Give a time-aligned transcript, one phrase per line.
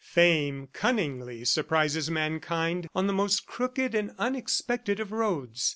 [0.03, 5.69] Fame cunningly surprises mankind on the most crooked and unexpected of roads.